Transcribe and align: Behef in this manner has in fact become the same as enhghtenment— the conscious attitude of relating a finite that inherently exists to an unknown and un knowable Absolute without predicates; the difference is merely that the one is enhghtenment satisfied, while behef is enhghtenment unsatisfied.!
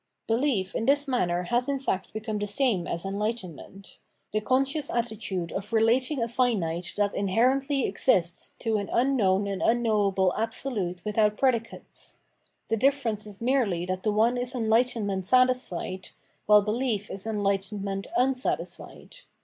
Behef 0.27 0.73
in 0.73 0.87
this 0.87 1.07
manner 1.07 1.43
has 1.43 1.69
in 1.69 1.79
fact 1.79 2.11
become 2.11 2.39
the 2.39 2.47
same 2.47 2.87
as 2.87 3.03
enhghtenment— 3.03 3.99
the 4.33 4.41
conscious 4.41 4.89
attitude 4.89 5.51
of 5.51 5.71
relating 5.71 6.23
a 6.23 6.27
finite 6.27 6.93
that 6.97 7.13
inherently 7.13 7.85
exists 7.85 8.53
to 8.57 8.77
an 8.77 8.89
unknown 8.91 9.45
and 9.45 9.61
un 9.61 9.83
knowable 9.83 10.33
Absolute 10.35 11.05
without 11.05 11.37
predicates; 11.37 12.17
the 12.67 12.77
difference 12.77 13.27
is 13.27 13.41
merely 13.41 13.85
that 13.85 14.01
the 14.01 14.11
one 14.11 14.37
is 14.39 14.53
enhghtenment 14.53 15.25
satisfied, 15.25 16.09
while 16.47 16.63
behef 16.65 17.11
is 17.11 17.25
enhghtenment 17.25 18.07
unsatisfied.! 18.17 19.17